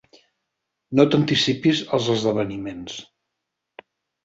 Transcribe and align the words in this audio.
No 0.99 1.05
t'anticipis 1.11 1.83
als 1.99 2.09
esdeveniments. 2.15 2.99